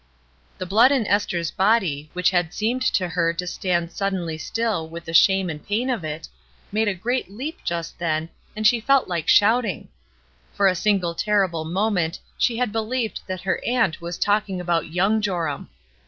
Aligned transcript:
The 0.57 0.65
blood 0.65 0.91
in 0.91 1.05
Esther's 1.05 1.51
body, 1.51 2.09
which 2.13 2.31
had 2.31 2.55
seemed 2.55 2.81
to 2.93 3.07
her 3.09 3.33
to 3.33 3.45
stand 3.45 3.91
suddenly 3.91 4.35
still 4.35 4.89
with 4.89 5.05
the 5.05 5.13
shame 5.13 5.47
and 5.47 5.63
pam 5.63 5.91
of 5.91 6.03
it, 6.03 6.27
made 6.71 6.87
a 6.87 6.95
great 6.95 7.29
leap 7.29 7.59
just 7.63 7.99
then, 7.99 8.29
and 8.55 8.65
she 8.65 8.79
felt 8.79 9.07
like 9.07 9.27
shouting. 9.27 9.89
For 10.55 10.65
a 10.67 10.73
single 10.73 11.13
terrible 11.13 11.65
moment 11.65 12.17
she 12.35 12.57
had 12.57 12.73
beUeved 12.73 13.19
that 13.27 13.41
her 13.41 13.61
aunt 13.63 14.01
was 14.01 14.17
talking 14.17 14.59
about 14.59 14.91
young 14.91 15.21
Joram. 15.21 15.69